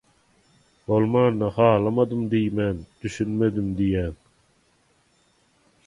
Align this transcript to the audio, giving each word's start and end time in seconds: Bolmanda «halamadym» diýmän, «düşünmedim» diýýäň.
Bolmanda 0.91 1.49
«halamadym» 1.59 2.23
diýmän, 2.31 2.81
«düşünmedim» 3.05 3.71
diýýäň. 3.83 4.21